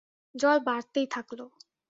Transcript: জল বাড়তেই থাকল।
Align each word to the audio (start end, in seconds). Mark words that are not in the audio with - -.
জল 0.35 0.57
বাড়তেই 0.67 1.07
থাকল। 1.07 1.39